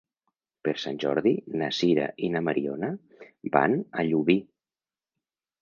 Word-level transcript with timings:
Per 0.67 0.71
Sant 0.83 0.95
Jordi 1.03 1.33
na 1.61 1.67
Sira 1.81 2.07
i 2.29 2.31
na 2.37 2.43
Mariona 2.47 2.91
van 3.59 3.77
a 4.01 4.07
Llubí. 4.09 4.41